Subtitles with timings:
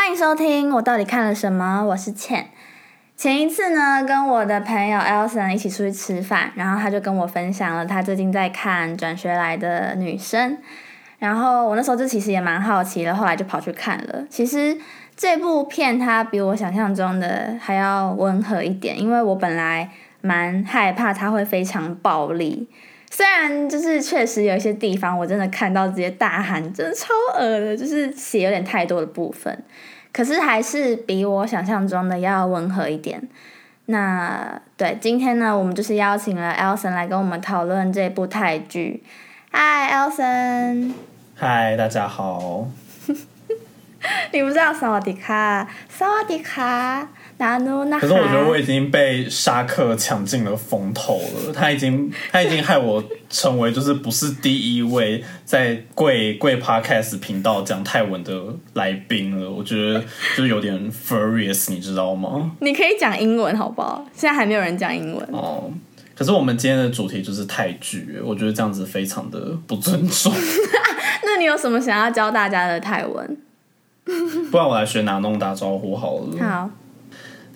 [0.00, 1.84] 欢迎收听，我到底看了什么？
[1.84, 2.46] 我是倩。
[3.16, 10.52] 前一次呢，跟我的朋友 Elson 一起出去吃饭，然后他就跟我分享了他最近在看《转学来的女生》，
[11.18, 14.24] 然后我那时候就其实也蛮好奇的，后来就跑去看了。
[14.30, 14.78] 其实
[15.16, 19.90] 这部片它比我想象中的还要温和一点，因为我本来
[20.20, 22.68] 蛮害怕它会非常暴力。
[23.10, 29.64] 虽然就是确实有一些地方我真的看到直接大喊，真的超恶的，就是血有点太多的部分。
[30.12, 33.28] 可是还是比我想象中的要温和一点。
[33.86, 39.02] 那对，今天呢，我们就是邀请了 Elson 来跟我们讨论这部泰剧。
[39.50, 40.92] 嗨，Elson。
[41.34, 42.68] 嗨，大家好。
[44.32, 45.66] 你不知道萨瓦迪卡？
[45.88, 47.08] 萨瓦迪卡。
[47.38, 58.42] 可是我觉得我已经被沙克抢尽了风头了，他已经他已经害我成为就是不是第一位在贵贵 podcast 频道讲泰文的
[58.74, 60.00] 来宾了，我觉得
[60.36, 62.50] 就是有点 furious，你知道吗？
[62.60, 64.04] 你可以讲英文好不好？
[64.12, 65.70] 现在还没有人讲英文哦。
[66.16, 70.32] 可是我们今天的主题就是泰剧，我觉得这样子非常的不尊重。
[71.24, 73.38] 那你有什么想要教大家的泰文？
[74.50, 76.44] 不然我来学拿弄打招呼好了。
[76.44, 76.68] 好。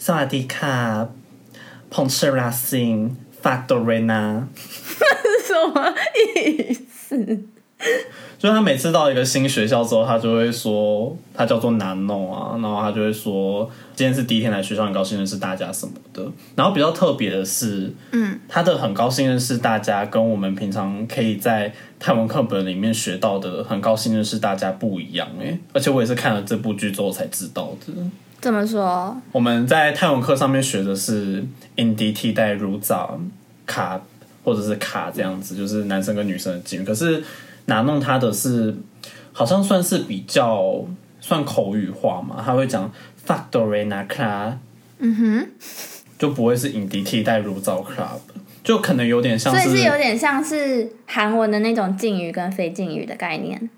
[0.04, 1.08] 萨瓦迪卡，
[1.88, 4.48] 彭彻拉辛，法多瑞娜，
[5.46, 5.94] 什么
[6.36, 7.16] 意思？
[8.36, 16.28] 就是他每次到一个新学校之后，他就会说他叫做南弄啊，然后他就会说今天是第一天来学校，很高兴认识大家什么的。
[16.56, 25.56] 然后比较特别的是，嗯，他的很高兴认识大家，跟我们平常可以在泰文课本里面学到的很高兴认识大家不一样哎。
[25.72, 27.92] 而且我也是看了这部剧之后才知道的。
[28.42, 29.16] 怎么说？
[29.30, 31.44] 我们在泰文课上面学的是
[31.76, 33.08] indi 替代 ruza
[33.64, 34.02] 卡
[34.42, 36.84] 或者是卡这样子，就是男生跟女生的敬语。
[36.84, 37.22] 可是
[37.66, 38.76] 拿弄他的是
[39.32, 40.84] 好像算是比较
[41.20, 42.92] 算口语化嘛，他会讲
[43.24, 44.54] factorena club，
[44.98, 45.46] 嗯哼，
[46.18, 48.18] 就不会是 indi 替代 ruza club，
[48.64, 53.70] 就可能有点像，所以是有点像是韩文的那种敬语跟非敬语的概念，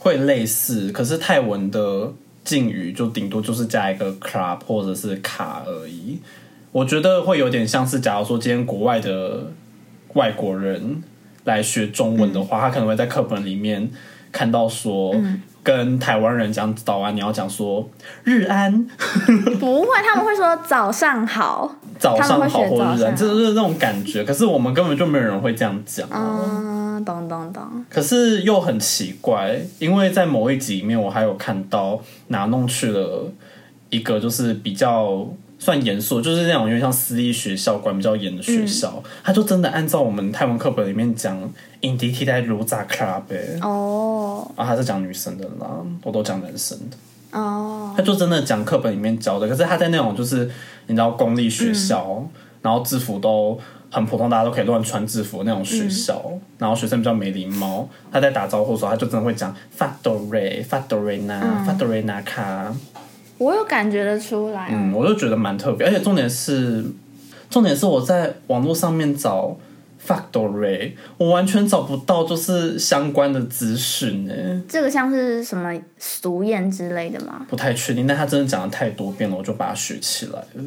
[0.00, 0.90] 会类似。
[0.90, 2.12] 可是泰文的。
[2.48, 6.18] 敬语就顶多就是加一个 club 或者是卡而已，
[6.72, 9.52] 我觉得会有点像是，假如说今天国外的
[10.14, 11.02] 外国人
[11.44, 13.90] 来学中文的话，他可能会在课本里面
[14.32, 15.14] 看到说，
[15.62, 17.86] 跟台湾人讲早安，你要讲说
[18.24, 18.86] 日安，
[19.60, 24.24] 不会，他们会说早上好，早上好或日安，就是那种感觉。
[24.24, 26.08] 可是我们根本就没有人会这样讲。
[27.04, 27.62] 咚咚咚！
[27.90, 33.30] 可是又很奇怪，因为在某一集里面，我还有看到拿弄去了
[33.90, 35.26] 一个就是比较
[35.58, 41.36] 算严肃，就是那种有点像私立学校管比较严的学校，他就真的按照我们泰文课本里面讲
[41.80, 43.22] indi 替代 ruza club
[43.62, 45.68] 哦，啊，他是讲女生的啦，
[46.02, 47.38] 我都讲男生的。
[47.38, 50.50] 哦，他就真的讲课本里面教的，可是他在那种就是
[50.86, 52.26] 你知道公立学校，
[52.62, 53.58] 然后制服都。
[53.90, 56.22] 很普通，大家都可以乱穿制服那种学校，
[56.58, 57.88] 然后学生比较没礼貌。
[58.12, 62.74] 他在打招呼的时候，他就真的会讲 “fadore fadore na fadore na 卡”。
[63.38, 65.86] 我有感觉得出来，嗯，我就觉得蛮特别。
[65.86, 66.84] 而且重点是，
[67.48, 69.56] 重点是我在网络上面找
[70.04, 74.34] “fadore”，我完全找不到就是相关的资讯呢。
[74.68, 77.46] 这个像是什么俗谚之类的吗？
[77.48, 80.64] 不太确定，但他真的讲的太多遍了，我就把它学起来了。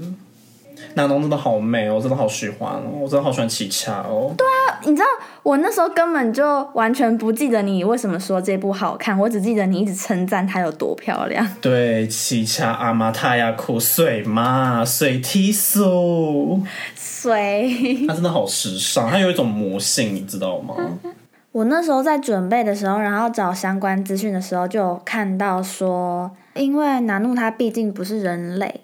[0.96, 4.34] 南农真的好美哦，真的好喜欢哦，我真的好喜欢奇恰哦。
[4.38, 5.08] 对啊，你知道
[5.44, 11.47] 我那时候根本就完全不记得你为什么说这部好看，我只记得你一直称赞它有多漂亮。
[11.62, 16.62] 对，奇恰阿玛太亚库水嘛，水梯素
[16.96, 20.75] 水，它真的好时尚，它有一种魔性，你知道吗？
[21.52, 28.81] 我那时候在准备的时候，然后找相关资讯的时候，就看到说，因为南怒它毕竟不是人类。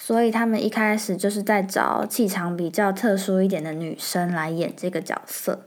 [0.00, 5.66] 所以他们一开始就是在找气场比较特殊一点的女生来演这个角色。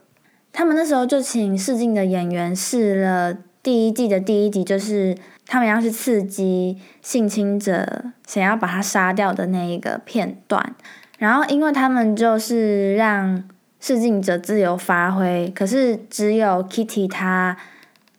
[0.54, 5.16] 他们那时候就请试镜的演员试了第一季的第一集，就是
[5.46, 10.76] 他们要去刺激性侵者想要把他杀掉的那一个片段。
[11.20, 13.44] 然后因为他们就是让
[13.82, 17.58] 试镜者自由发挥，可是只有 Kitty 她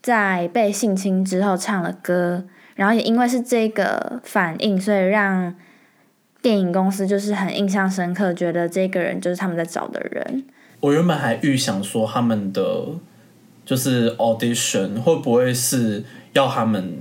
[0.02, 2.44] 在被性侵之后唱了歌，
[2.74, 5.54] 然后也因为是这个反应，所以让。
[6.42, 10.44] 电影公司就是很印象深刻，觉得这个人就是他们在找的人。
[10.80, 12.84] 我原本还预想说，他们的
[13.64, 16.02] 就是 audition 会不会是
[16.32, 16.92] 要他们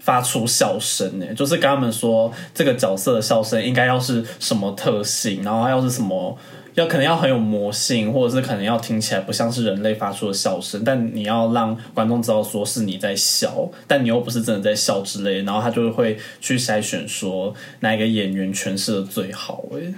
[0.00, 1.32] 发出笑声呢？
[1.34, 6.36] 就是跟他们说这个角色的笑声应该要是什么特性，然后要是什么
[6.74, 19.94] 要可能要很有魔性，或者是可能要听起来不像是人类发出的笑声，但你要让观众知道说是你在笑，但你又不是真的在笑之类，然后他就会去筛选说哪一个演员诠释的最好、欸。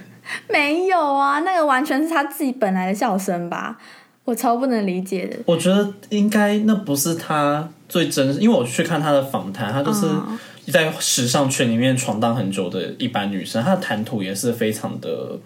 [0.48, 3.78] 没有啊，那个完全是他自己本来的笑声吧，
[4.24, 5.36] 我超不能理解的。
[5.46, 10.38] 我觉得应该那不是他最真，因为我去看他的访谈，他就是嗯
[10.70, 15.36] 在时尚圈里面闯荡很久的一般女生，她的谈吐也是非常的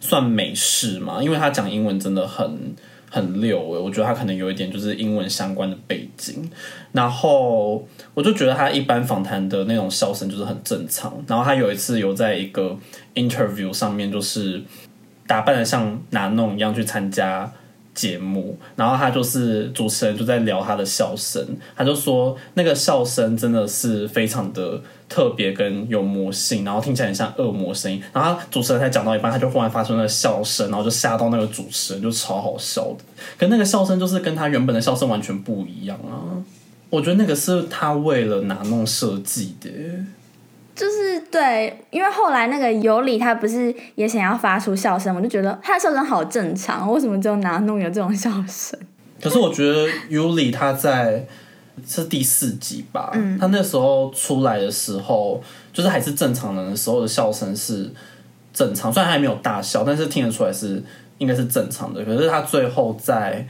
[0.00, 2.74] 算美式嘛，因为他讲英文真的很
[3.10, 6.50] 很溜诶，我觉得他可能有一点就是英文相关的背景，
[6.92, 12.76] 然后我就觉得他一般访谈的那种笑声就是很正常，然后他有一次有在一个
[13.14, 14.62] interview 上面就是
[15.26, 17.52] 打扮的像拿弄一样去参加。
[17.96, 21.42] 节目，然后他就是主持人就在聊他的笑声，
[21.74, 28.02] 他就说那个笑声真的是非常的特别跟有魔性，然后听起来很像恶魔声音。
[28.12, 33.04] 然后他主持人才讲到一半，他就忽然发出那个笑声，然后就吓到那个主持人，就超好笑的。
[33.38, 36.34] 可那个笑声就是跟他原本的笑声完全不一样啊！
[36.90, 39.70] 我觉得那个是他为了拿弄设计的。
[40.74, 48.78] 就是对，因为后来那个尤里他不是也想要发出笑声，我就觉得他的笑声好正常，为什么只有拿弄有这种笑声？
[49.22, 51.26] 可是我觉得 Yuli 他在
[51.86, 55.42] 是第四集吧，他那时候出来的时候，
[55.72, 57.90] 就是还是正常人的时候的笑声是
[58.52, 60.82] 正常，虽然还没有大笑，但是听得出来是
[61.18, 62.04] 应该是正常的。
[62.04, 63.46] 可是他最后在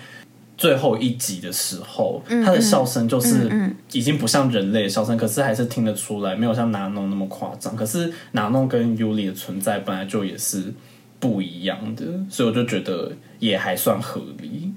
[0.58, 3.50] 最后一集的时候，他的笑声就是
[3.92, 7.76] 已经不像人类的笑声，可是还是听得出来，没有像拿弄那么夸张。
[7.76, 10.72] 可是拿弄跟 Yuli 的存在本来就也是
[11.20, 14.72] 不一样的，所以我就觉得也还算合理。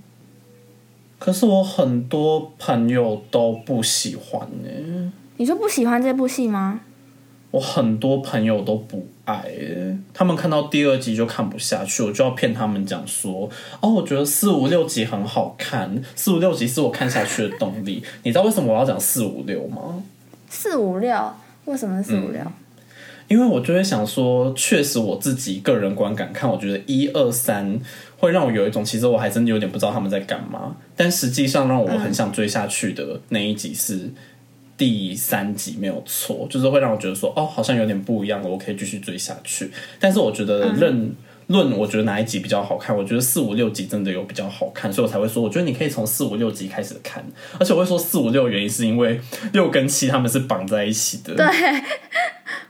[1.19, 6.79] 可是我很多朋友都不喜欢呢、你说不喜欢这部戏吗？
[7.51, 13.49] 我很多朋友都不爱、欸，他们看到第二集就看不下去，我就要骗他们讲说，
[13.81, 18.03] 哦，我觉得四五六集很好看，四五六集是我看下去的动力。
[18.23, 20.03] 你知道为什么我要讲四五六吗？
[20.47, 21.33] 四五六，
[21.65, 22.41] 为什么是四五六？
[23.29, 27.79] 因为我就会想说，确实我自己个人观感看，我觉得一二三
[28.17, 30.75] 会让我有一种，其实我还真的有点不知道他们在干嘛。
[30.97, 34.09] 但实际上让我很想追下去的那一集是
[34.75, 39.69] 第三集，没有错，就是会让我觉得说，哦，好像有点不一样了，我可以继续追下去。
[39.99, 41.15] 但是我觉得论
[41.49, 42.95] 论，我觉得哪一集比较好看？
[42.95, 47.23] 我觉得四五六集真的有比较好看，所以我才会说，我觉得你可以从四五六集开始看。
[47.59, 49.19] 而且我会说四五六原因是因为
[49.51, 51.35] 六跟七他们是绑在一起的。
[51.35, 51.45] 对，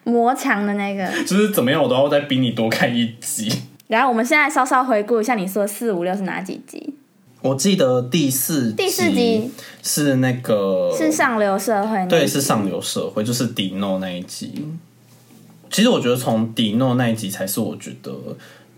[0.03, 1.05] 魔墙的那个。
[1.23, 3.51] 就是怎么样，我都要再逼你多看一集。
[3.87, 6.95] 然后我们现在稍稍回顾一下，你说四五六是哪几集？
[7.41, 9.49] 我记得第四第四集
[9.81, 14.67] 是那个是上流社会对，是上流社会，就是迪诺那一集。
[15.71, 18.11] 其实我觉得从迪诺那一集才是我觉得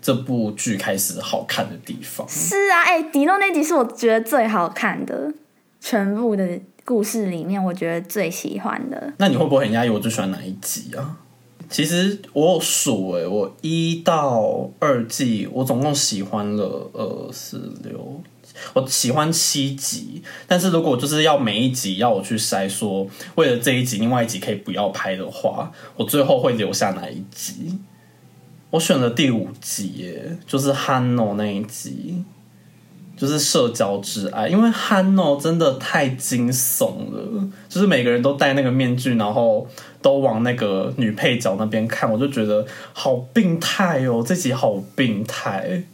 [0.02, 2.28] 这部剧开始好看的地方。
[2.28, 5.32] 是啊，哎、迪诺那集是我觉得最好看的，
[5.80, 9.12] 全部的故事里面，我觉得最喜欢的。
[9.18, 9.88] 那你会不会很压抑？
[9.88, 11.18] 我最喜欢哪一集啊？
[11.70, 18.20] 其实我有数诶、我一到二季我总共喜欢了二四六，
[18.74, 20.22] 我喜欢七集。
[20.46, 23.06] 但是如果就是要每一集要我去筛说，
[23.36, 27.78] 为了这一集，另外一集可以不要拍的话，我最后会留下哪一集？
[28.72, 30.10] 我选了第五集，
[30.46, 32.24] 就是 Hanu 那一集。
[33.14, 39.68] 就是社交之爱，因为汉诺真的太惊悚了，就是每个人都戴那个面具，然后
[40.00, 45.84] 都往那个女配角那边看，我就觉得好病态哦，这集好病态。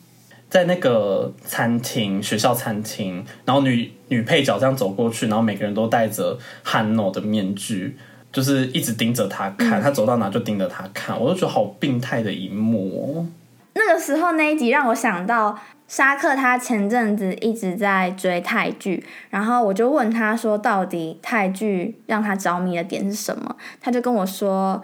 [0.48, 7.98] 在那个餐厅，学校餐厅，然后女女配角这样走过去，然后每个人都戴着汉诺的面具，
[8.30, 13.26] 就是一直盯着他看，他走到哪就盯着他看，我就觉得好病态的一幕哦。
[13.74, 23.56] 那个时候那一集让我想到沙克，他前阵子一直在追泰剧，然后我就问他说，到底泰剧让他着迷的点是什么？
[23.80, 24.82] 他就跟我说，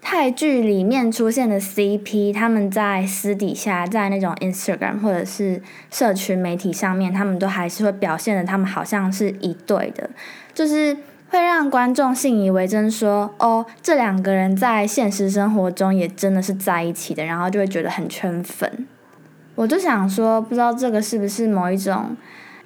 [0.00, 10.10] 泰剧里面出现的 CP，他们在私底下在那种 Instagram 或者是社群媒体上面，他们都还是会表现的，他们好像是一对的，
[10.52, 10.96] 就是。
[11.30, 18.86] 会让观众信以为真说，哦，这两个人在现实生活中也真的是在一起的，然后就会觉得很圈粉。
[19.54, 22.16] 我就想说，不知道这个是不是某一种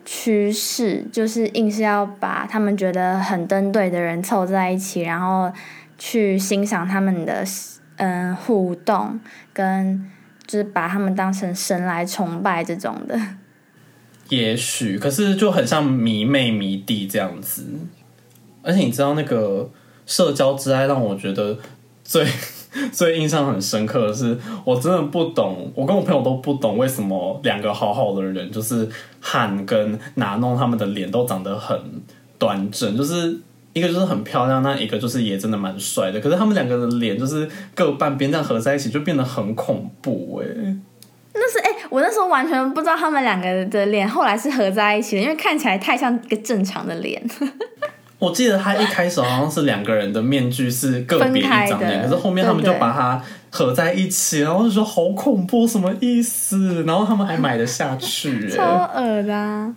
[0.07, 5.53] 趋势，就是硬是要把他们觉得很登对的人凑在一起，然后
[5.99, 7.45] 去欣赏他们的
[7.97, 9.21] 嗯互动，
[9.53, 10.11] 跟
[10.47, 13.21] 就是把他们当成神来崇拜这种的。
[14.31, 17.67] 也许，可是就很像迷妹迷弟这样子。
[18.65, 19.69] 而且你知道那个
[20.07, 21.57] 社交之爱让我觉得
[22.03, 22.27] 最
[22.93, 28.89] 最印象很深刻的是，我真的不懂，我跟我朋友都不懂为什么两个好好的人，就是
[29.21, 31.79] 汉跟拿弄他们的脸都长得很
[32.37, 33.39] 端正，就是
[33.75, 36.19] 一个就是很漂亮，那一个就是也真的蛮帅的。
[36.19, 40.77] 可是他们两个的脸就是各半边这样合在一起，就变得很恐怖哎、
[41.33, 47.23] 那是哎、我那时候完全不知道他们两个的脸后来是合在一起的，因为看起来太像一个正常的脸。
[48.25, 56.83] 我记得他一开始好像是两个人的面具是个别一张脸，可是后面他们就把它合在一起，然后就说好恐怖，什么意思？
[56.85, 59.75] 然后他们还买得下去、超哎，恶的、啊。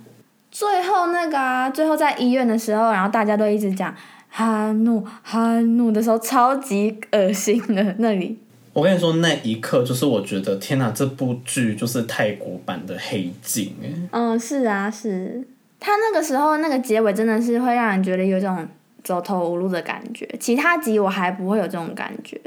[0.49, 3.93] 最后那个啊，最后在医院的时候，然后大家都一直讲
[4.29, 8.39] 哈怒哈怒的时候，超级恶心的那里。
[8.73, 13.89] 我跟你说，那一刻就是我觉得天哪，这部剧就是泰国版的黑镜哎。
[14.11, 15.47] 嗯，是啊，是。
[15.79, 18.67] 他那个时候那个结尾真的是会让人觉得有种
[19.03, 22.39] 走投无路的感觉，其他集我还不会有这种感觉。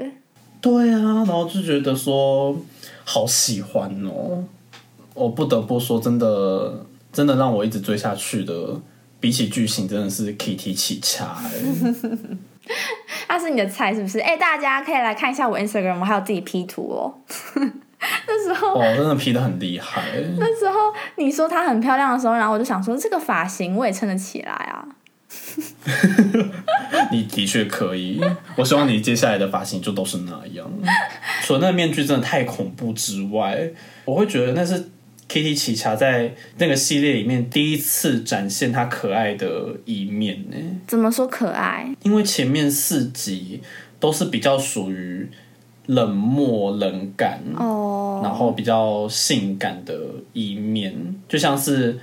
[0.60, 2.56] 对啊，然后就觉得说
[3.04, 4.44] 好喜欢哦。
[5.14, 8.80] 我不得不说，真的真的让我一直追下去的，
[9.18, 11.50] 比起剧情真的是 Kitty 起差哎。
[13.26, 14.18] 他是你的菜是不是？
[14.20, 17.14] 哎、大家可以来看一下我 Instagram，我还有自己 P 图哦。
[18.26, 20.02] 那时候，哦，真的 P 的很厉害。
[20.38, 24.86] 那时候你说她很漂亮的时候，然后我就想说，这个发型我也撑得起来啊。
[27.12, 28.20] 你的确可以，
[28.56, 30.68] 我希望你接下来的发型就都是那样。
[31.42, 33.70] 除了那面具真的太恐怖之外，
[34.04, 34.90] 我会觉得那是
[35.28, 40.56] Kitty 奇侠在那个系列里面第一次展现她可爱的一面呢。
[40.86, 41.94] 怎么说可爱？
[42.02, 43.62] 因为前面四集
[44.00, 45.30] 都是比较属于
[45.90, 49.92] 冷漠冷感，哦，然后比较性感的
[50.32, 50.94] 一面，
[51.28, 51.98] 就像是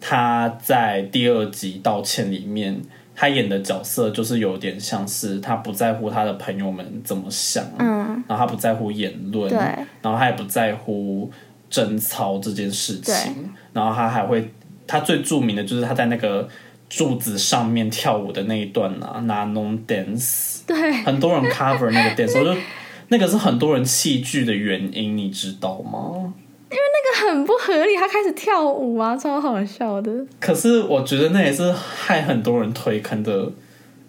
[0.00, 2.80] 他在第二集道歉里面，
[3.14, 9.58] 他演的角色就是有点像是他不在乎他的朋友们怎么想，嗯，然后他不在乎言论，对。
[10.02, 11.30] 然后他也不在乎
[11.70, 14.50] 贞操这件事情，然后他还会，
[14.88, 16.48] 他最著名的就是他在那个
[16.88, 22.60] 柱子上面跳舞的那一段啊，拿 non dance，对，很多人 cover 那个 dance， 我就
[23.08, 26.32] 那个是很多人弃剧的原因，你知道吗？
[26.70, 30.10] 因为那个很不合理，他开始跳舞啊，超好笑的。
[30.40, 33.52] 可是我觉得那也是害很多人推坑的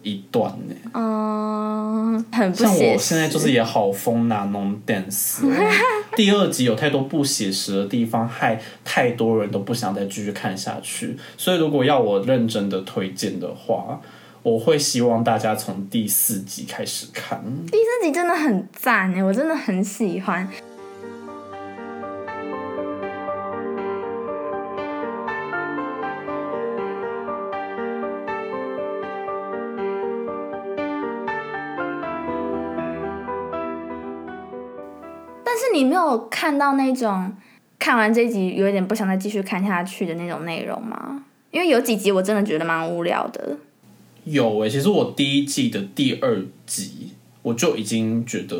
[0.01, 0.75] 一段呢。
[0.93, 2.73] 嗯，很不像。
[2.73, 5.51] 我现在就是也好疯拿 non dance，哦
[6.15, 11.15] 第二集有太多不写实的地方，害太多人都不想再继续看下去。
[11.37, 14.01] 所以如果要我认真的推荐的话，
[14.45, 17.43] 我会希望大家从第四集开始看。
[17.65, 20.47] 第四集真的很赞哎，我真的很喜欢。
[35.43, 37.35] 但是你没有看到那种
[37.79, 41.23] 看完这集有点不想再继续看下去的那种内容吗？
[41.49, 43.57] 因为有几集我真的觉得蛮无聊的。
[44.25, 47.09] 有诶、其实我第一季的第二集
[47.41, 48.57] 我就已经觉得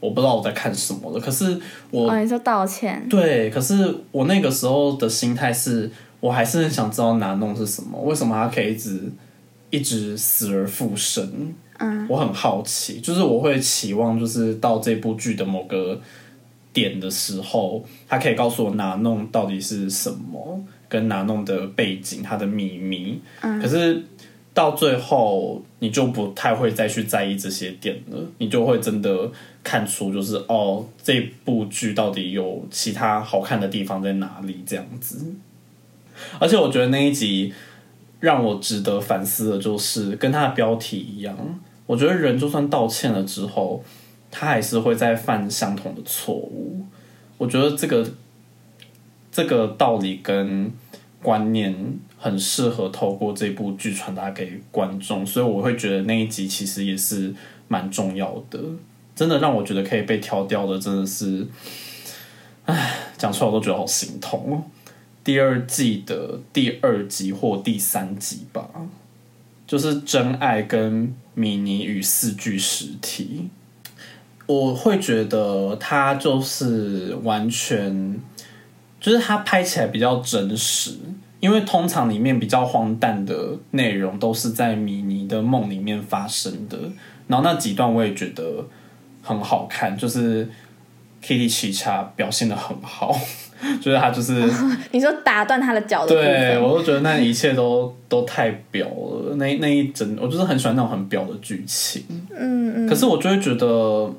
[0.00, 1.20] 我不知道我在看什么了。
[1.20, 1.60] 可是
[1.90, 9.00] 我哦，你说道歉，对，可是我那个时候的心态是，我还是很想知道拿弄是什么，为什么他可以一直
[9.70, 11.54] 一直死而复生？
[11.78, 16.00] 嗯，我很好奇，就是我会期望，就是到这部剧的某个
[16.72, 23.20] 点的时候，他可以告诉我拿弄到底是什么，跟拿弄的背景，他的秘密。
[23.40, 24.04] 嗯可是
[24.54, 29.30] 到最后，你就不太会再去在意这些点了，你就会真的
[29.64, 35.34] 看出，就是哦，这部剧到底有其他好看的地方在哪里这样子。
[36.38, 37.52] 而且我觉得那一集
[38.20, 41.36] 让我值得反思的，就是跟它的标题一样，
[41.86, 43.82] 我觉得人就算道歉了之后，
[44.30, 46.86] 他还是会再犯相同的错误。
[47.36, 48.08] 我觉得这个
[49.32, 50.70] 这个道理跟
[51.24, 51.74] 观念
[52.18, 57.34] 很适合透过这部剧传达给观众，所以我会觉得那一集其实也是
[57.66, 58.60] 蛮重要的。
[59.16, 61.46] 真的让我觉得可以被挑掉的，真的是，
[62.66, 64.64] 唉，讲出来我都觉得好心痛哦。
[65.24, 68.68] 第二季的第二集或第三集吧，
[69.66, 73.48] 就是真爱跟米妮与四具尸体。
[74.46, 78.20] 我会觉得它就是完全，
[79.04, 80.92] 就是它拍起来比较真实，
[81.38, 86.78] 因为通常里面比较荒诞的内容都是在米妮的梦里面发生的，
[87.28, 88.64] 然后那几段我也觉得
[89.22, 90.48] 很好看，就是
[91.22, 93.14] Kitty 奇茶表现的很好，
[93.78, 94.42] 就是他就是。
[94.90, 102.02] 你说打断他的脚对，我都觉得那一切都都太表了，那那一整，我就是很喜欢那种很表的剧情。
[102.30, 104.10] 嗯嗯，可是我就会觉得，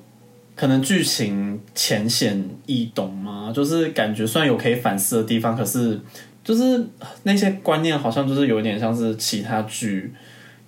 [0.55, 3.51] 可能剧情浅显易懂吗？
[3.53, 6.00] 就是感觉虽然有可以反思的地方，可是
[6.43, 6.88] 就是
[7.24, 10.13] 那些观念好像就是有点像是其他剧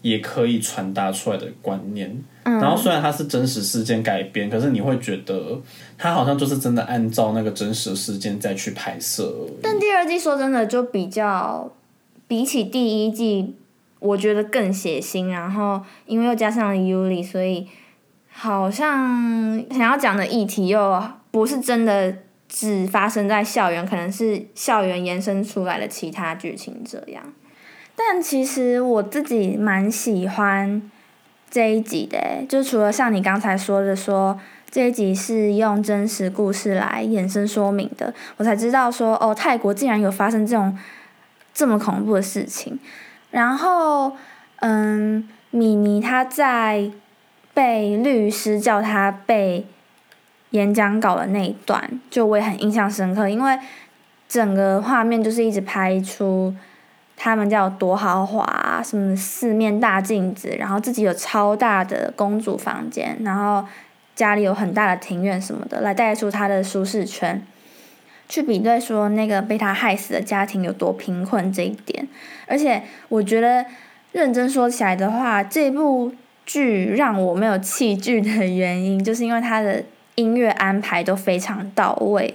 [0.01, 2.23] 也可以传达出来的观念。
[2.43, 5.61] 然后虽然它是真实事件改编，可是你会觉得
[5.97, 9.45] 它好像就是真的按照那个真实事件再去拍摄。
[9.61, 11.69] 但第二季说真的就比较
[12.25, 13.53] 比起第一季，
[13.99, 15.27] 我觉得更血腥。
[15.27, 17.67] 然后因为又加上了 Yuli，所以
[18.39, 22.13] 好像想要讲的议题又不是真的
[22.47, 27.23] 只发生在校园，可能是校园延伸出来的其他剧情这样。
[27.95, 30.81] 但其实我自己蛮喜欢。
[31.49, 34.37] 这一集的，就除了像你刚才说的，说
[34.69, 40.77] 这一集是用真实故事来衍生说明的，我才知道说哦，泰国竟然有发生这种
[41.53, 42.77] 这么恐怖的事情。
[43.31, 44.11] 然后，
[44.57, 46.91] 嗯，米妮她在
[47.57, 49.65] 被律师叫他背
[50.51, 53.57] 演讲稿的那一段，就我也很印象深刻，因为
[54.29, 56.53] 整个画面就是一直拍出。
[57.19, 63.67] 他们家有多豪华，什么四面大镜子，然后自己有超大的公主房间，然后
[64.15, 67.41] 家里有很大的庭院什么的，来带出他的舒适圈，
[68.29, 72.07] 去比对说那个被他害死的家庭有多贫困这一点。
[72.45, 73.65] 而且我觉得
[74.11, 76.13] 认真说起来的话，这部
[76.47, 79.83] 剧让我没有弃剧的原因， 就是因为它的
[80.15, 82.33] 音乐安排都非常到位，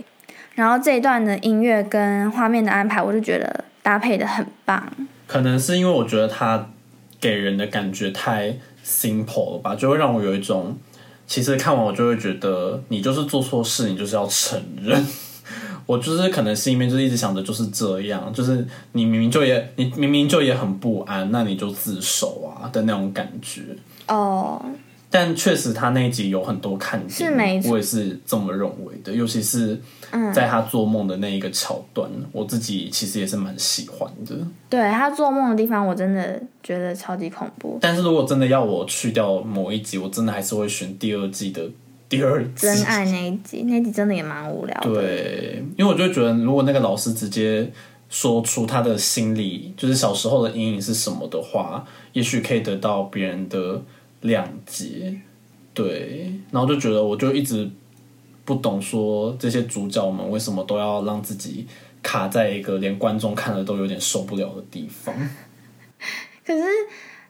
[0.54, 3.64] 然后这一段的音乐跟画面的安排，我就觉得。
[3.84, 4.80] 搭配的很棒，
[5.26, 6.70] 可能是因为我觉得它
[7.20, 10.78] 给人的感觉太 simple 了吧，就会让我有一种，
[11.26, 15.04] 其实看完我就会觉得，你就是做错事，你就是要承认。
[15.86, 23.62] 我就是可能心里面就一直想着就是这样，就是你明明就也你明明就也很不安，那你就自首啊的那种感觉。
[24.08, 24.64] 哦。
[25.14, 29.12] 但确实，他那一集有很多看点，我也是这么认为的。
[29.12, 29.78] 尤其是
[30.32, 34.34] 在他做梦的那一个桥段，我自己其实也是蛮喜欢的。
[34.70, 37.76] 对他做梦的地方，我真的觉得超级恐怖。
[37.78, 41.62] 但是如果真的要我去掉某一集，我真的还是会选第二季的
[42.08, 42.50] 第二集。
[42.56, 44.94] 真爱那一集，那集真的也蛮无聊的。
[44.94, 47.70] 对，因为我就觉得，如果那个老师直接
[48.12, 53.82] 说出他的心理，就是小时候的阴影是什么的话，也许可以得到别人的。
[54.22, 55.20] 谅解，
[55.74, 57.68] 对，然后就觉得我就一直
[58.44, 61.66] 不懂，说这些主角们为什么都要让自己
[62.04, 65.12] 卡在一个连观众看了都有点受不了的地方。
[66.46, 66.62] 可是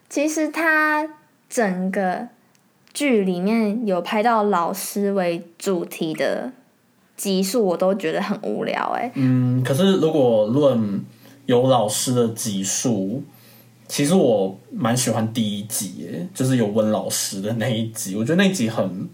[0.07, 1.17] 其实他
[1.49, 2.27] 整个
[2.93, 6.53] 剧里面有拍到老师为主题的
[7.17, 9.11] 集数，我都觉得很无聊哎。
[9.15, 11.03] 嗯，可是如果论
[11.45, 13.23] 有老师的集数。
[13.85, 19.07] 其实我蛮喜欢第一集，就是有温老师的那一集，我觉得那集很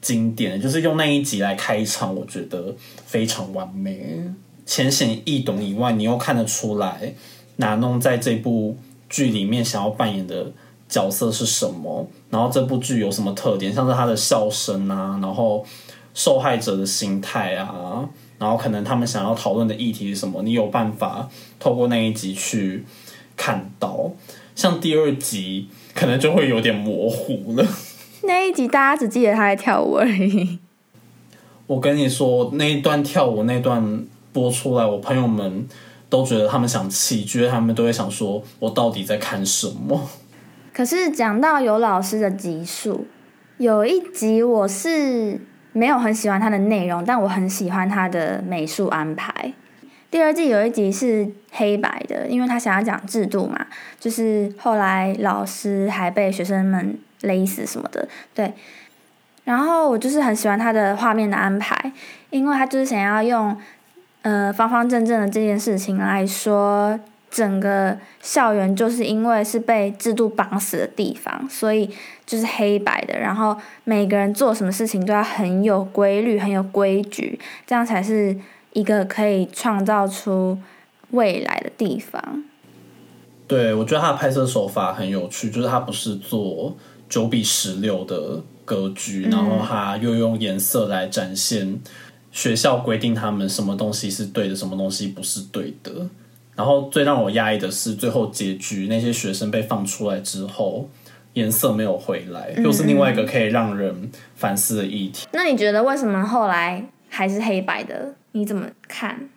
[0.00, 2.72] 经典，就是用那一集来开场，我觉得
[3.06, 4.22] 非常完美，
[4.64, 7.12] 浅显易懂以外，你又看得出来
[7.56, 8.76] 拿弄在这部
[9.08, 10.52] 剧里面想要扮演的
[10.88, 15.64] 角色是什么，然后这部剧有什么特点，像是他的笑声啊，然后
[16.14, 22.84] 受害者的心态啊，然后可能他们想要讨论的议题是什么，你有办法透过那一集去。
[23.36, 24.10] 看到
[24.54, 27.66] 像第二集可能就会有点模糊了。
[28.24, 30.58] 那一集大家只记得他在跳舞而已。
[31.66, 35.66] 我跟你说，那一段跳舞那段播出来，我朋友们
[36.10, 40.10] 都觉得他们想气，觉得他们都会想说：“我到底在看什么？”
[40.74, 43.06] 可是讲到有老师的集数，
[43.56, 45.40] 有一集我是
[45.72, 49.52] 没有很喜欢他的内容，但我很喜欢他的美术安排。
[50.10, 53.66] 第二季有一集是黑白的，因为他想要讲制度嘛，
[54.00, 58.52] 就是后来老师还被学生们勒死什么的，对。
[59.44, 61.92] 然后我就是很喜欢他的画面的安排，
[62.30, 63.56] 因为他就是想要用
[64.22, 66.98] 呃方方正正的这件事情来说，
[67.30, 71.88] 整个校园就是因为是被制度绑死的地方，所以
[72.26, 78.36] 就是黑白的，然后每个人做什么事情都要很有规律、很有规矩，这样才是。
[78.72, 80.56] 一个可以创造出
[81.10, 82.44] 未来的地方。
[83.48, 86.76] 对，我觉得他的拍摄手法很有趣，就是他不是做
[87.08, 91.80] 九比十六的格局，然后他又用颜色来展现
[92.30, 96.08] 学校规定他们什么东西是对的，什么东西不是对的。
[96.60, 100.86] 然后最让我压抑的是，最后结局那些学生被放出来之后，
[101.32, 105.26] 颜色没有回来，又是另外一个可以让人反思的议题。
[105.32, 108.14] 那你觉得为什么后来还是黑白的？
[108.32, 109.30] 你怎么看？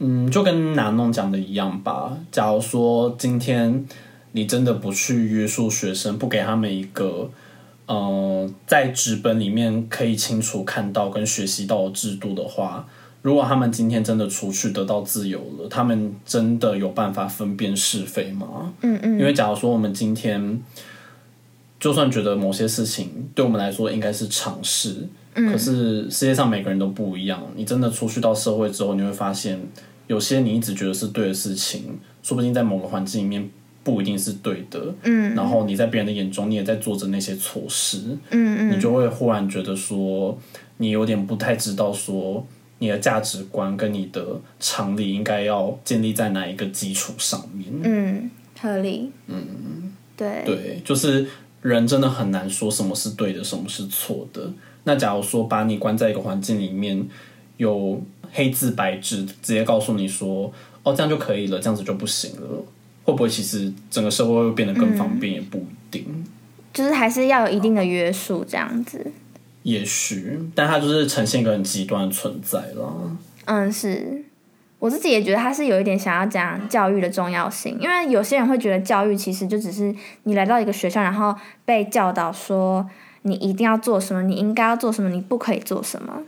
[0.00, 2.18] 嗯，就跟南弄讲的一样吧。
[2.32, 3.86] 假如说今天
[4.32, 7.30] 你真的不去约束学生，不给他们一个
[7.86, 12.88] 呃，在纸本里面可以清楚看到跟学习到的制度的话，
[13.26, 18.72] 如果他们今天真的出去得到自由了，他们真的有办法分辨是非吗？
[18.82, 20.62] 嗯嗯，因为假如说我们今天
[21.80, 27.42] 就算觉得某些事情对我们来说应该是常识，可是世界上每个人都不一样。
[27.56, 29.58] 你真的出去到社会之后，你会发现
[30.06, 33.50] 有些你一直觉得是对的事情，说不定在某个环境里面
[33.82, 34.94] 不一定是对的。
[35.02, 37.98] 嗯，然后你在别人的眼中，你也在做着那些错事。
[38.30, 40.38] 嗯嗯，你就会忽然觉得说，
[40.76, 42.46] 你有点不太知道说
[42.78, 47.70] 你的价值观跟你的常理应该要建立在哪一个基础上面。
[47.82, 49.10] 嗯，合理。
[49.26, 50.42] 嗯，对。
[50.44, 51.26] 对，就是
[51.62, 54.52] 人真的很难说什么是对的，什么是错的。
[54.84, 57.06] 那假如说把你关在一个环境里面，
[57.56, 58.00] 有
[58.32, 62.64] 黑字白纸直接告诉你说，哦，这样就可以了，这样子就不行了，
[63.04, 65.34] 会不会其实整个社会会变得更方便？
[65.34, 66.24] 也不一定。
[66.72, 69.10] 就是还是要有一定的约束，这样子。
[69.66, 73.16] 也许，但它就是呈现一个很极端的存在了。
[73.46, 74.22] 嗯，是
[74.78, 82.88] 我自己也觉得他是有一点想要讲教育的重要性，因为有些人会觉得教育其实就只是你来到一个学校，然后被教导说
[83.22, 86.22] 你一定要做什么，你应该要做什么，你不可以做什么。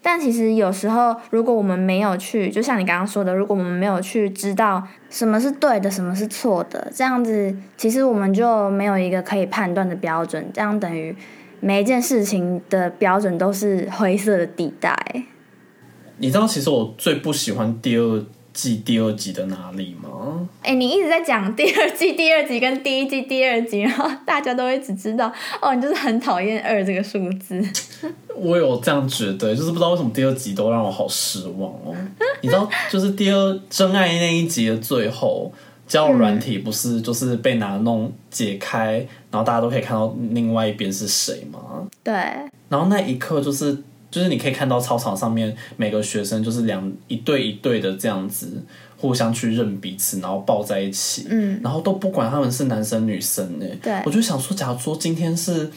[0.00, 11.14] 但其实有时候，如果我们没有去，就像你刚刚说的，如果我们没有去知道什么是对的，什么是错的，这样子，其实我们就没有一个可以判断的标准，这样等于
[11.60, 14.96] 每一件事情的标准都是灰色的地带。
[16.18, 20.48] 你知道，其实我最不喜欢第二季第二集的哪里吗？
[20.62, 27.62] 哎、你一直在讲第二季第二集跟第一季第二集，然后大家都会只知道哦，你就是很讨厌二这个数字。
[28.34, 31.94] 我有这样觉得，就是不知道为什么第二集都让我好失望哦。
[32.42, 35.52] 你知道，就是第二真爱那一集的最后，
[35.90, 41.84] 交友软体不是就是被拿弄解开，然后大家都可以看到另外一边是谁吗？
[42.04, 42.14] 对，
[42.68, 43.76] 然后那一刻就是
[44.08, 48.62] 就是你可以看到操场上面每个学生就是两一对一对的这样子
[48.96, 53.66] 互相去认彼此，然后抱在一起，嗯，然后都不管他们是男生女生呢。
[53.82, 55.68] 对我就想说，假如说今天是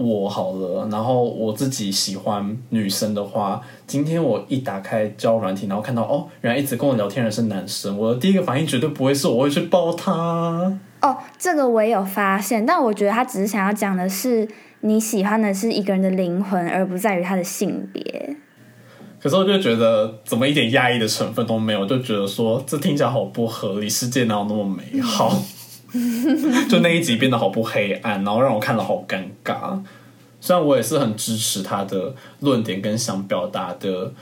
[0.00, 10.80] 我好了，然后我自己喜欢女生的话，今天我一打开交友软体，然后看到哦，原来一直跟我聊天的是男生，我的第一个反应绝对不会是我会去抱他。
[11.02, 14.48] 哦，这个我也有发现，但我觉得他只是想要讲的是
[14.80, 18.36] 你喜欢的是一个人的灵魂，而不在于他的性别。
[19.20, 25.42] 可是我就觉得怎么一点压抑的成分都没有，就觉得说这听起来好不合理，世界哪有那么美好？
[26.68, 29.78] 就那一集变得好不黑暗，然后让我看了好尴尬。
[30.40, 34.12] 虽然我也是很支持他的论点跟想表达的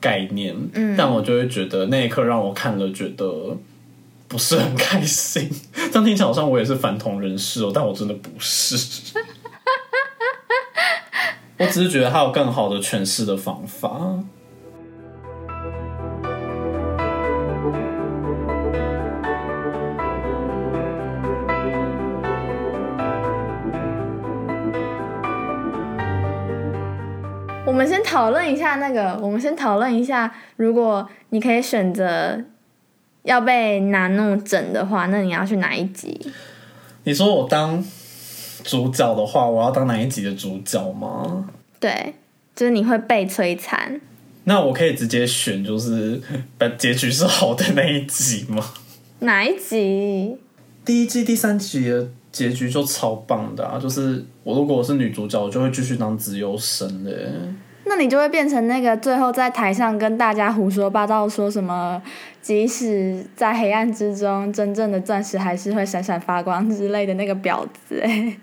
[0.00, 3.56] 概念，嗯，但我就会觉得那一刻让我看了觉得
[4.26, 5.48] 不是很开心。
[5.92, 8.76] 这样听起来好像我也是反同人士哦，但我真的不是。
[11.58, 14.22] 我只是觉得他有更好的诠释的方法。
[27.78, 32.42] 们先讨论一下那个，我们先讨论一下，如果你可以选择
[33.22, 36.32] 要被拿弄整的话，那你要去哪一集？
[37.04, 37.82] 你说我当
[38.64, 41.48] 主角的话，我要当哪一集的主角吗？
[41.78, 42.14] 对，
[42.56, 44.00] 就是你会被摧残。
[44.42, 46.20] 那我可以直接选，就是
[46.58, 48.64] 把结局是好的那一集吗？
[49.20, 50.36] 哪一集？
[50.84, 53.78] 第一季第三集的结局就超棒的啊！
[53.78, 57.12] 就是我如果我是女主角，我就会继续当自由生的。
[57.88, 62.00] 那你就会变成那个最后在台上跟大家胡说八道，说什么
[62.42, 68.36] 即使在黑暗之中，真正的钻石还是会闪闪发光之类的那个婊子哎。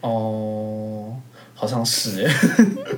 [0.00, 1.14] 哦，
[1.54, 2.34] 好像是哎，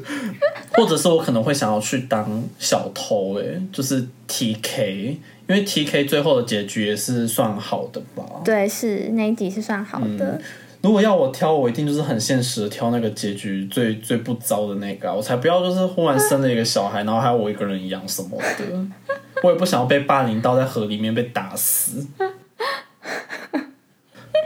[0.73, 8.25] 或者是我可能会想要去当小偷哎，就是 T K，因为 T K 最后的结局也是算好的吧？
[8.45, 10.41] 对，是那一集是算好的。
[10.83, 19.15] 如果要我挑，我一定就是很现实的挑那个结局最最不糟的那个、我才不要就是忽然生了一个小孩，然后还有我一个人养什么的，
[19.45, 22.05] 我也不想要被霸凌到在河里面被打死。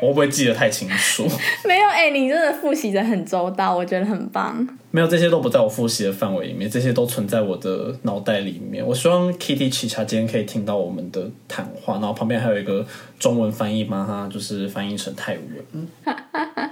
[0.02, 1.26] 我会不会记得太清楚？
[1.66, 4.66] 没有哎、你真的复习的很周到，我觉得很棒。
[4.90, 8.86] 没有，这些都不在我复习的范围里面，这些都存在我的脑袋里面。
[8.86, 12.86] 我希望 Kitty 奇茶今天可以听到我们的谈话，然后旁边还有一个
[13.18, 15.88] 中文翻译，帮他就是翻译成泰文。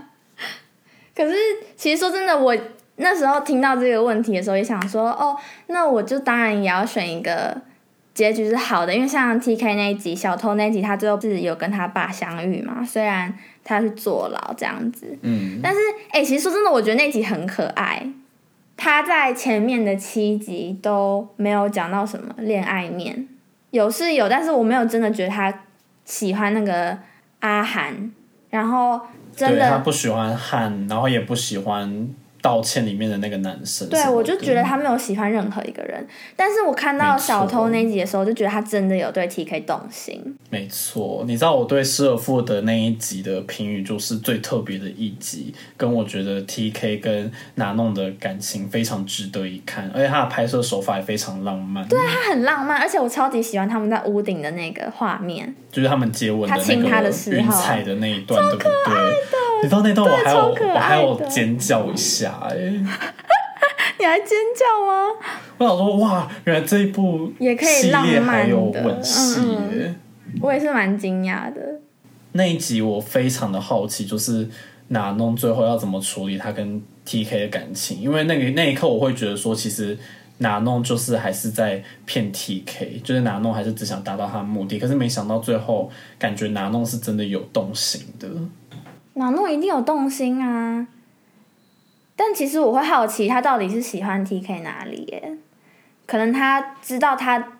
[1.16, 1.34] 可是
[1.76, 2.56] 其实说真的，我
[2.96, 5.36] 那时候听到这个问题的时候，也想说，哦，
[5.68, 7.56] 那我就当然也要选一个
[8.14, 15.78] 结局是好的，因为像 T K 那一集小偷那一集，他最后是有跟他爸相遇嘛，虽然他去坐牢这样子，嗯，但是
[16.10, 18.06] 哎、其实说真的，我觉得那集很可爱。
[18.76, 23.28] 他在前面的七集都没有讲到什么恋爱面，
[23.70, 25.52] 有是有，但是我没有真的觉得他
[26.04, 26.98] 喜欢那个
[27.38, 28.12] 阿涵，
[28.50, 29.00] 然后
[29.34, 32.08] 真的他不喜欢汉，然后也不喜欢
[32.44, 33.88] 道歉里面的那个男生。
[33.88, 40.36] 对我就觉得他没有喜欢任何一个人，但是我看到小偷那一集的时候，就觉得他真的有对 T K 动心。
[40.50, 51.88] 没错，你知道我对失而复得那一集的评语就是最特别的一集，跟我觉得 T K 跟拿弄的感情非常值得一看，而且他的拍摄手法也非常浪漫。
[51.88, 55.54] 对，他很浪漫，而且我超级喜欢他们在屋顶的那个画面。
[55.72, 58.70] 就是他们接吻的时候云彩的那一段，对不对？
[59.64, 62.54] 你知道那段我还有我还有尖叫一下哎、
[63.98, 65.08] 你还尖叫吗？
[65.56, 69.94] 我想说哇，原来这一部也可以还有的吻戏嗯嗯耶。
[70.42, 71.80] 我也是蛮惊讶的。
[72.32, 74.46] 那一集我非常的好奇，就是
[74.88, 79.96] 哪弄最后要怎么处理他跟 T K 的感情，因为那个那一刻我会觉得说，其实
[80.38, 88.28] 哪弄就是还是在骗 T K，就是哪弄还是只想达到他的目的，可是没想到最后感觉哪弄是真的有动心的。
[89.14, 90.86] 脑诺一定有动心啊，
[92.16, 95.36] 但其实我会好奇他到底是喜欢 T K 哪里耶？
[96.06, 97.52] 可能他知道他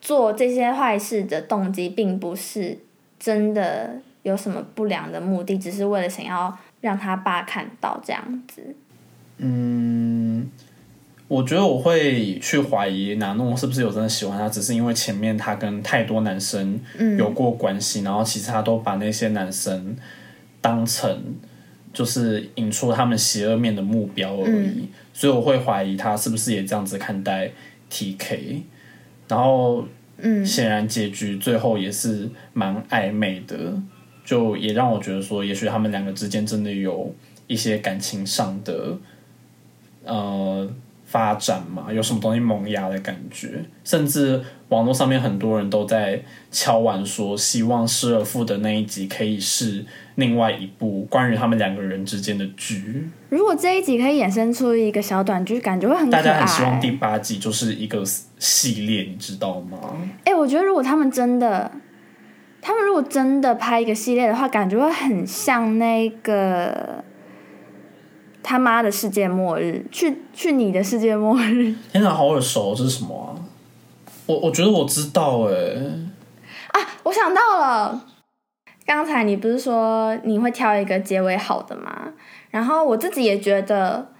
[0.00, 2.78] 做这些坏事的动机并不是
[3.18, 8.74] 真的有什么不良的目的，只是为了想要让他爸看到这样子。
[9.38, 10.50] 嗯，
[11.28, 16.80] 我觉得我会去怀疑哪弄是不是有真的喜欢他，只是因为前面他跟太多男生
[17.18, 19.96] 有过关系，然后其实他都把那些男生
[20.66, 21.22] 当成
[21.92, 27.52] 就是引出他们邪恶面的目标而已，所以我会怀疑他是不是也这样子看待
[27.88, 28.62] T K，
[29.28, 33.80] 然后嗯，显然结局最后也是蛮暧昧的，
[34.24, 37.14] 就也让我觉得说，也许他们两个之间真的有
[37.46, 38.98] 一些感情上的
[40.02, 40.68] 呃
[41.04, 56.10] 发展嘛，有什么东西萌芽的感觉，甚至网络上面很多人都在敲碗说，希望失而复的那一集可以是另外一部关于他们两个人之间的剧，如果这一集可以衍生出一个小短剧，感觉会很。
[56.10, 58.02] 大家很希望第八季就是一个
[58.38, 59.78] 系列，你知道吗？
[60.24, 61.70] 哎、我觉得如果他们真的，
[62.60, 67.04] 他们如果真的拍一个系列的话，感觉会很像那个
[68.42, 73.36] 他妈的世界末日，去去你的世界末日天哪，好耳熟，这是什么啊？
[74.26, 75.54] 我我觉得我知道哎、
[76.72, 76.80] 啊！
[77.04, 78.04] 我想到了，
[78.86, 82.12] 刚才你不是说你会挑一个结尾好的吗？
[82.50, 84.12] 然后我自己也觉得，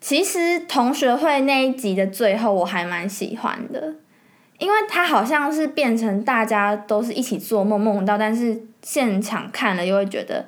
[0.00, 3.94] 其实同学会那一集的最后我还蛮喜欢的，
[4.58, 10.44] 因为它好像是变成大家都是一起做梦梦到，但是现场看了又会觉得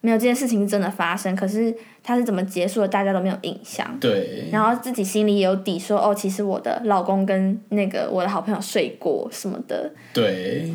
[0.00, 3.86] 没有这件事情是真的发生，可是它是怎么结束的，大家都没有印象。
[3.98, 10.72] 对，然后自己心里也有底说，哦，其实我的老公跟那个我的好朋友睡过什么的，对，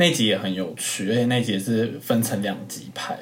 [0.00, 3.18] 那集也很有趣，而且那集也是分成两集拍。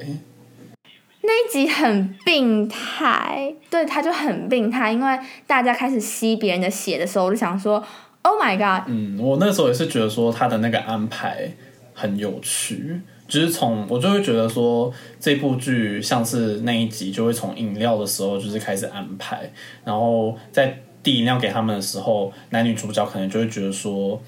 [1.22, 7.84] 那一集很病态，对，他就很病态，因为大家开始吸别人的血的时候，我就想说
[8.22, 11.52] ，Oh my god，嗯，我那时候也是觉得说他的那个安排
[11.94, 19.50] 很有趣，就是从我就会觉得说这部剧像是那一集就会从饮料的时候就是开始安排，
[19.84, 24.22] 然后在递饮料给他们的时候，男女主角可能就会觉得说。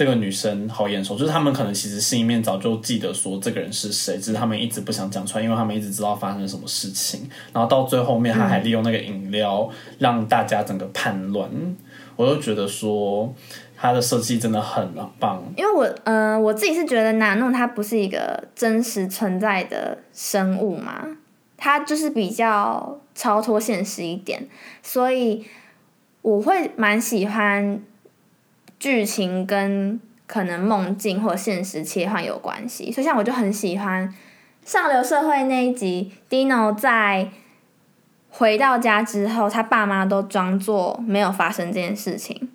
[0.00, 7.28] 这个女生好眼熟，就是他们可能其实心里面早就记得说这个人是谁，只是他们一直不想讲出来，因为他们一直知道发生什么事情。
[7.52, 11.50] 然后到最后面，他还利用那个饮料让大家整个叛乱。
[12.16, 13.30] 我就觉得说
[13.76, 15.44] 他的设计真的很棒。
[15.54, 21.06] 因为我，呃，我自己是觉得南弄它不是一个真实存在的生物嘛，
[21.58, 24.48] 它就是比较超脱现实一点，
[24.82, 25.44] 所以
[26.22, 27.82] 我会蛮喜欢
[28.80, 34.12] 剧情跟可能梦境或现实切换有关系，所以像我就很喜欢
[34.64, 37.28] 上流社会那一集，Dino 在
[38.30, 42.48] 回到家之后，他爸妈都装作没有发生这件事情，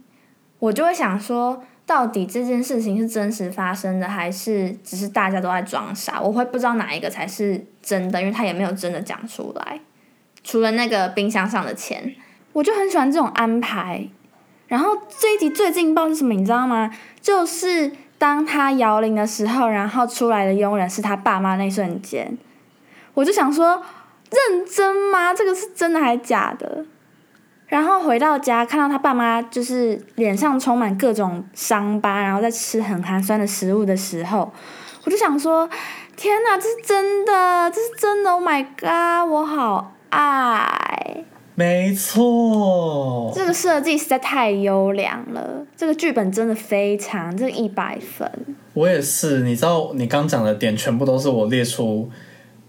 [0.59, 6.19] 我就会想说，到底这件事情是真实发生的，还是只是大家都在装傻？
[6.19, 9.79] 我会不知道哪一个才是真的，因为他也没有真的讲出来。
[10.43, 12.15] 除了那个冰箱上的钱，
[12.53, 14.07] 我就很喜欢这种安排。
[14.67, 16.33] 然后这一集最劲爆是什么？
[16.33, 16.89] 你知道吗？
[17.21, 22.37] 就是当他摇铃的时候，然后出来的佣人是他爸妈那瞬间，
[23.13, 23.81] 我就想说，
[24.31, 25.33] 认真吗？
[25.33, 26.85] 这个是真的还是假的？
[27.67, 34.51] 然后回到家，看到他爸妈就是脸上充满各种伤疤，然后在吃很寒酸的食物的时候，
[35.03, 35.67] 我就想说：
[36.15, 41.25] 天哪，这是真的，这是真的！Oh my god，我好爱。
[41.57, 48.29] 没错，这个设计实在太优良了，这个剧本真的非常，这一百分。
[48.73, 52.09] 我也是，你知道，你刚讲的点全部都是我列出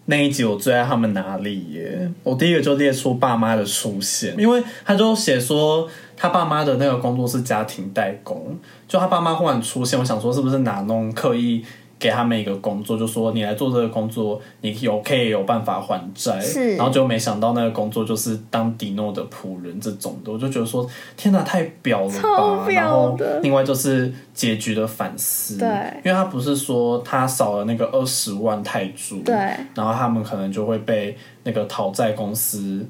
[0.05, 2.09] 那一集我最爱他们哪里耶？
[2.22, 11.64] 我第一个就列出爸妈的出现，因为他就写说他爸妈的那个工作是家庭代工，就他爸妈忽然出现，我想说是不是哪弄刻意。
[11.99, 16.39] 给他们一个工作，就说你来做这个工作，你有可以有办法还债。
[16.41, 22.67] 是，然后就没想到那个工作就是当迪诺的仆人这种的，我就觉得说天哪，太表了吧。
[22.69, 25.69] 然后另外就是结局的反思，对，
[26.05, 29.35] 因为他不是说他少了那个二十万泰铢，对，
[29.75, 32.87] 然后他们可能就会被那个讨债公司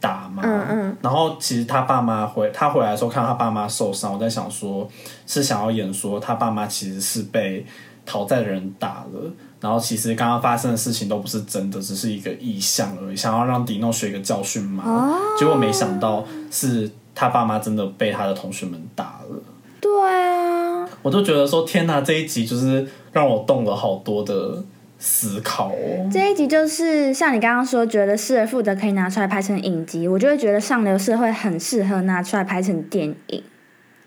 [0.00, 0.42] 打嘛。
[0.44, 0.96] 嗯嗯。
[1.02, 4.88] 然后其实他爸妈回他回来的时候，看到他爸妈受伤，我在想说，
[5.26, 7.66] 是想要演说他爸妈其实是被。
[8.10, 9.30] 讨债的人打了，
[9.60, 15.14] 然后其实刚刚发生的事情都不是真的，只是一个意象而已，想要让迪诺学一个教训嘛。
[15.38, 19.36] 结果没想到是他爸妈真的被他的同学们打了。
[19.78, 24.64] 对啊，我就觉得说天哪，这一集就是让我动了好多的
[24.98, 26.08] 思考哦。
[26.12, 33.42] 这一集就是像你刚刚说，觉得失而复得可以拿出来拍成影集，我就会觉得上流社会很适合拿出来拍成电影。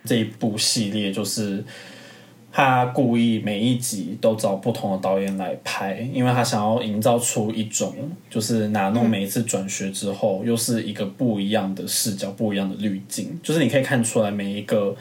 [0.04, 1.64] 这一部系列就是。
[2.54, 7.96] 他故意每一集都找不同的导演来拍，因为他想要营造出一种，
[8.30, 14.94] 就是拿弄每一次转学之后，又是一个不一样的视角、不一样的滤镜，就是你可以看出来每一个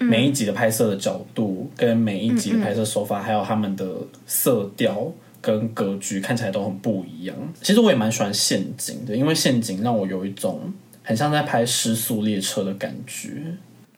[0.00, 3.86] 每一集的拍摄的角度，跟每一集的拍摄手法，还有他们的
[4.26, 7.36] 色调跟格局，看起来都很不一样。
[7.62, 13.42] 其实我也蛮喜欢陷阱的，因为陷阱让我有一种很像在拍失速列车的感觉。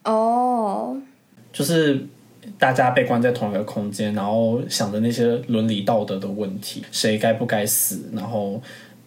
[0.03, 0.95] 哦，
[1.51, 2.05] 就是。
[2.59, 8.61] 大家被关在同一个空间，然后想着那些伦理道德的问题，谁该不该死，然后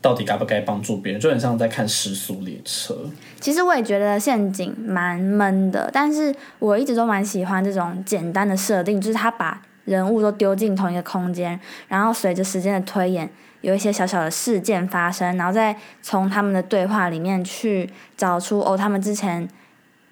[0.07, 2.95] 到底该不该帮助别人，就很像在看时速列车。
[3.41, 13.29] 其实我也觉得陷阱蛮闷的，但是我一直都蛮喜欢这种简单的设定，就是他把人物都丢进同一个空间，然后随着时间的推演，
[13.63, 19.49] 有一些小小的事件发生，然后再从他们的对话里面去找出哦，他们之前。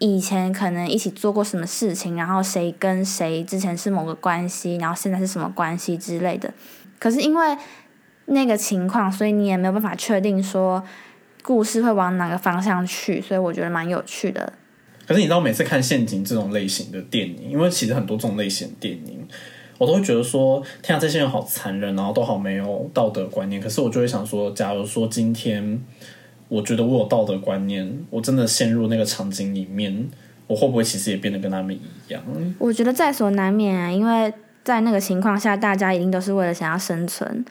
[0.00, 6.52] 以前可能一起做过什么事情，然后谁跟谁之前是某个关系，然后现在是什么关系之类的。
[6.98, 7.57] 可是因为
[8.27, 10.83] 那个情况，所以你也没有办法确定说
[11.43, 14.53] 故事会往哪个方向去，所以我觉得蛮有趣的。
[15.07, 19.27] 可是你知道，每次看陷阱这种类型的电影，因为其实很多这种类型的电影，
[19.79, 23.61] 我都会觉得说，天啊，这些人好残忍，然后都好没有道德观念。
[23.61, 25.81] 可是我就会想说，假如说今天。
[26.47, 30.07] 我觉得我有道德观念，我真的陷入那个场景里面，
[30.47, 31.81] 我会不会其实也变得跟他们一
[32.13, 32.23] 样？
[32.59, 34.33] 我觉得在所难免啊，因为
[34.63, 37.45] 在那个情况下，大家一定都是为了想要生存，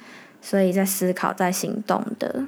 [0.45, 2.43] 所以在思考、在行动的。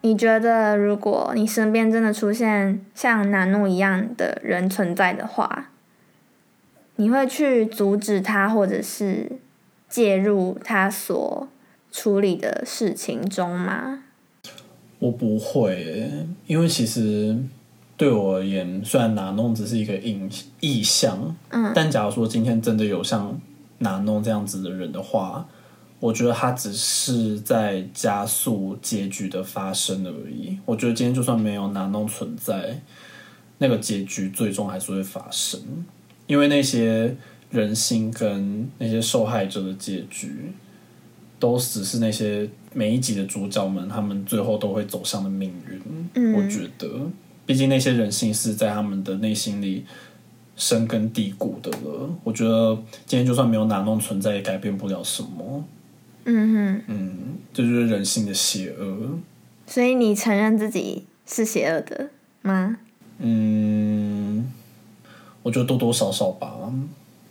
[0.00, 5.70] 你觉得，如果你身边真的出现像南诺一样的人存在的话，
[6.94, 9.32] 你会去阻止他，或者是
[9.96, 11.48] 介入他所
[11.90, 14.02] 处理的事情中吗？
[14.98, 16.10] 我不会，
[16.46, 17.34] 因为其实
[17.96, 20.30] 对我而言，虽然拿弄只是一个印
[20.60, 23.40] 意象，嗯，但假如说今天真的有像
[23.78, 25.48] 拿弄这样子的人的话。
[25.98, 30.58] 我觉得他只是在加速结局的发生而已。
[30.66, 32.82] 我觉得今天就算没有拿弄存在，
[33.56, 35.58] 那个结局最终还是会发生，
[36.26, 37.16] 因为那些
[37.50, 40.52] 人心跟那些受害者的结局，
[41.38, 45.80] 都只是那些每一集的主角们他们最后都会走向的命运。
[46.14, 46.88] 嗯，我觉得，
[47.44, 49.84] 毕竟那些人性是在他们的内心里
[50.56, 52.10] 深根蒂固的了。
[52.24, 52.74] 我觉得
[53.06, 55.64] 今天就算没有哪弄存在，也改变不了什么。
[56.24, 57.18] 嗯哼，嗯，
[57.52, 59.18] 这就是人性的邪恶。
[59.66, 62.10] 所以你承认自己是邪恶的
[62.42, 62.78] 吗？
[63.18, 64.50] 嗯，
[65.42, 66.72] 我觉得多多少少吧。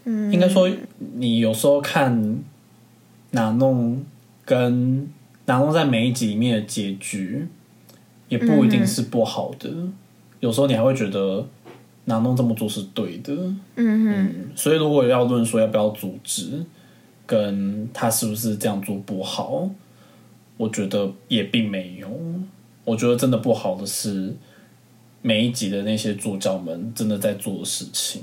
[0.06, 0.68] 嗯，应该说，
[1.16, 2.40] 你有时候看
[3.32, 4.04] 拿弄
[4.46, 5.08] 跟
[5.46, 7.46] 拿弄在每一集里面的结局，
[8.30, 9.70] 也不一定是不好的。
[10.40, 11.46] 有时候你还会觉得
[12.06, 13.34] 拿弄这么做是对的。
[13.76, 16.64] 嗯哼，所以如果要论说要不要阻止。
[17.28, 19.68] 跟他是不是这样做不好？
[20.58, 22.08] 我觉得也并没有，
[22.84, 24.32] 我觉得真的不好的是
[25.24, 28.22] 每一集的那些助教们真的在做的事情。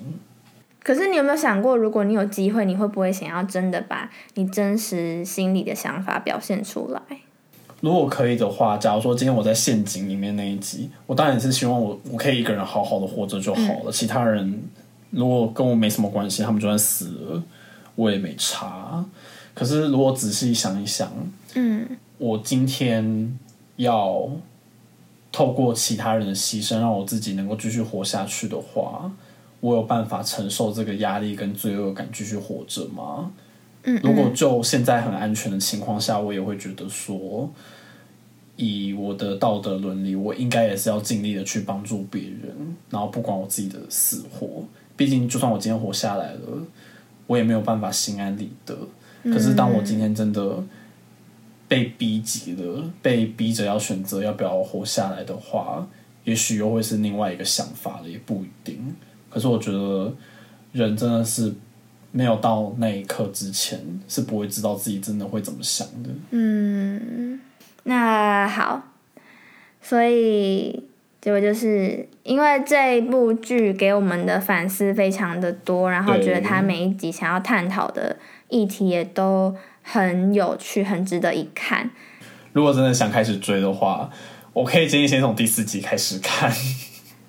[0.82, 7.00] 可是你有没有想过，如果你有机会，你会不会想要真的把你真实心里的想法表现出来？
[7.80, 13.90] 如果可以的话，假如说今天我在陷阱里面那一集，我当然是希望我我可以一个人好好的活着就好了。
[13.90, 14.62] 其他人
[15.10, 17.42] 如果跟我没什么关系，他们就算死了，
[17.96, 19.04] 我也没差。
[19.54, 21.12] 可是如果仔细想一想，
[21.54, 21.86] 嗯，
[22.18, 23.36] 我今天
[23.76, 24.30] 要
[25.32, 29.10] 透过其他人的牺牲，让我自己能够继续活下去的话，
[29.62, 33.30] 我有办法承受这个压力跟罪恶感继续活着吗？
[33.84, 37.48] 嗯，如果就现在很安全的情况下，我也会觉得说，
[38.56, 44.64] 以我的道德伦理，我应该也是要尽力的去帮助别人，然后不管我自己的死活。
[44.96, 46.40] 毕竟，就算我今天活下来了，
[47.28, 48.76] 我也没有办法心安理得。
[49.24, 50.60] 可是，当我今天真的
[51.68, 55.88] 被逼急了，被逼着要选择要不要活下来的话，
[56.24, 58.94] 也许又会是另外一个想法了，也不一定。
[59.32, 60.12] 可是，我觉得
[60.72, 61.54] 人真的是。
[62.14, 66.10] 没有到那一刻之前，是不会知道自己真的会怎么想的。
[66.28, 67.40] 嗯，
[67.84, 68.82] 那好，
[69.80, 70.84] 所以
[71.22, 78.18] 结果就是因为这一部剧给我们的反思非常的多，然后觉得他每一集想要探讨的
[78.50, 81.90] 议题也都很有趣，很值得一看。
[82.52, 84.10] 如果真的想开始追的话，
[84.52, 86.52] 我可以建议先从第四集开始看。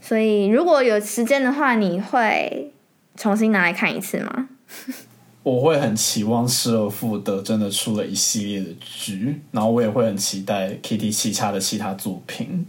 [0.05, 2.73] 所以如果有时间的话，你会
[3.15, 4.49] 重新拿来看一次吗？
[5.43, 12.65] 我会很期望失而复得真的出了一系列的剧，然后我也会很期待 Kitty 其他的其他作品。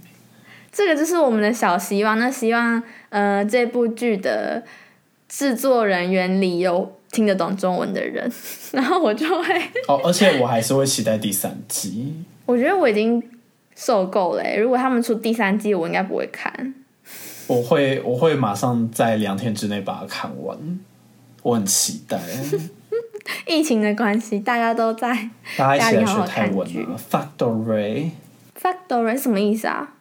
[0.70, 2.16] 这个就是我们的小希望。
[2.18, 4.62] 那希望呃这部剧的
[5.28, 8.30] 制作人员里有听得懂中文的人，
[8.70, 9.55] 然后我就会
[9.89, 12.14] 哦，而且我还是会期待第三季。
[12.47, 13.22] 我觉得我已经
[13.74, 16.74] 受够了，如果他们出第三季，我应该不会看。
[17.47, 20.59] 我会我会马上在两天之内把它看完。
[21.43, 22.19] 我很期待。
[23.47, 25.09] 疫情的关系，大家都在
[25.57, 29.95] 大家一起来学泰文啊！Factory，Factory 什么意思啊？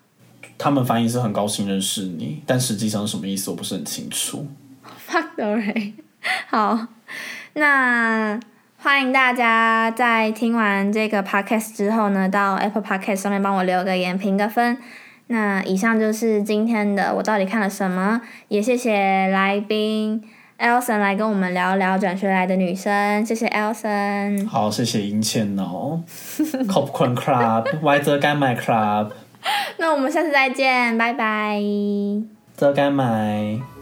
[0.57, 4.47] 他们翻译是很高兴认识你，但实际上什么意思我不是很清楚。
[5.09, 5.93] Factory，
[6.47, 6.87] 好，
[7.53, 8.39] 那
[8.77, 14.77] 欢迎大家在听完这个 podcast 之后呢，到 Apple Podcast 上面帮我留个言，评个分。
[15.27, 20.21] 那以上就是今天的我到底看了什么，也谢谢来宾。
[20.59, 24.47] Elson 来跟我们聊聊转学来的女生，谢谢 Elson。
[24.47, 26.01] 好，谢谢殷倩哦。
[26.37, 29.09] Copcorn Club，Y 泽干买 Club。
[29.77, 31.59] 那我们下次再见，拜拜。
[32.55, 33.72] 泽干买。